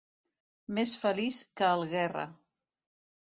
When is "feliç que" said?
1.03-1.69